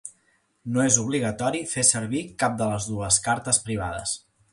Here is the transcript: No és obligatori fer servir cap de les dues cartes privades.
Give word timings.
No 0.77 0.79
és 0.85 0.95
obligatori 1.01 1.61
fer 1.73 1.83
servir 1.89 2.21
cap 2.45 2.57
de 2.63 2.71
les 2.71 2.87
dues 2.93 3.21
cartes 3.29 3.61
privades. 3.69 4.17